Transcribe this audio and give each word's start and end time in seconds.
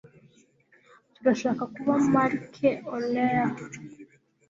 Turashaka 1.15 1.63
kuba 1.73 1.93
MarcAurèle 2.13 3.51